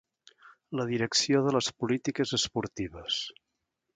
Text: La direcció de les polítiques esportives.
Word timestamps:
La 0.79 0.85
direcció 0.91 1.41
de 1.47 1.51
les 1.57 1.69
polítiques 1.83 2.35
esportives. 2.39 3.21